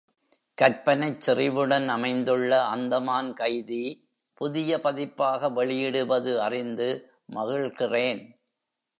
[0.57, 3.83] கற்பனைச் செறிவுடன் அமைந்துள்ள அந்தமான் கைதி
[4.33, 6.89] புதிய பதிப்பாக வெளியிடுவது அறிந்து
[7.33, 8.21] மகிழ்கிறேன்.